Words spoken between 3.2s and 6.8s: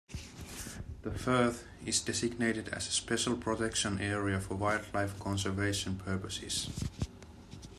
Protection Area for wildlife conservation purposes.